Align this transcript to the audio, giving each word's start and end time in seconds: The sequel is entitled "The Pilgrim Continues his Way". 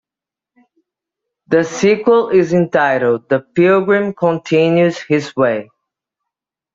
The 1.45 1.63
sequel 1.63 2.29
is 2.29 2.53
entitled 2.53 3.29
"The 3.29 3.41
Pilgrim 3.41 4.15
Continues 4.15 4.97
his 4.99 5.35
Way". 5.35 5.69